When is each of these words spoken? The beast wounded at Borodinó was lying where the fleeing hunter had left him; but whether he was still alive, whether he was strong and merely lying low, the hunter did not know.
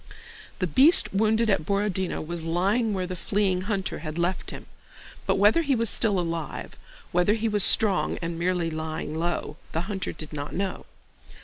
The 0.57 0.65
beast 0.65 1.13
wounded 1.13 1.51
at 1.51 1.63
Borodinó 1.63 2.25
was 2.25 2.45
lying 2.45 2.91
where 2.95 3.05
the 3.05 3.15
fleeing 3.15 3.61
hunter 3.69 3.99
had 3.99 4.17
left 4.17 4.49
him; 4.49 4.65
but 5.27 5.35
whether 5.35 5.61
he 5.61 5.75
was 5.75 5.91
still 5.91 6.19
alive, 6.19 6.75
whether 7.11 7.35
he 7.35 7.47
was 7.47 7.63
strong 7.63 8.17
and 8.19 8.39
merely 8.39 8.71
lying 8.71 9.13
low, 9.13 9.57
the 9.73 9.81
hunter 9.81 10.11
did 10.11 10.33
not 10.33 10.55
know. 10.55 10.87